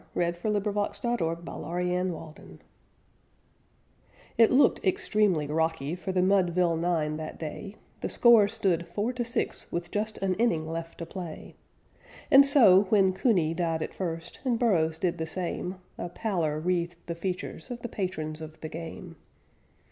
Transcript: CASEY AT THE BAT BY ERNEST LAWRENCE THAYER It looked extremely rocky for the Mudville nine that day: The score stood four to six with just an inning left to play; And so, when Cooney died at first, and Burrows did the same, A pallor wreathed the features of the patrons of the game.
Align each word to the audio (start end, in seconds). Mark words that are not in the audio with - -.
CASEY 0.15 0.25
AT 0.29 0.41
THE 0.41 0.59
BAT 0.61 0.73
BY 0.73 0.81
ERNEST 0.81 1.03
LAWRENCE 1.45 2.35
THAYER 2.35 2.57
It 4.39 4.49
looked 4.49 4.83
extremely 4.83 5.45
rocky 5.45 5.93
for 5.93 6.11
the 6.11 6.23
Mudville 6.23 6.75
nine 6.75 7.17
that 7.17 7.37
day: 7.37 7.75
The 7.99 8.09
score 8.09 8.47
stood 8.47 8.87
four 8.87 9.13
to 9.13 9.23
six 9.23 9.71
with 9.71 9.91
just 9.91 10.17
an 10.17 10.33
inning 10.39 10.67
left 10.67 10.97
to 10.97 11.05
play; 11.05 11.55
And 12.31 12.43
so, 12.43 12.85
when 12.85 13.13
Cooney 13.13 13.53
died 13.53 13.83
at 13.83 13.93
first, 13.93 14.39
and 14.43 14.57
Burrows 14.57 14.97
did 14.97 15.19
the 15.19 15.27
same, 15.27 15.75
A 15.99 16.09
pallor 16.09 16.59
wreathed 16.59 16.95
the 17.05 17.13
features 17.13 17.69
of 17.69 17.83
the 17.83 17.87
patrons 17.87 18.41
of 18.41 18.59
the 18.61 18.69
game. 18.69 19.17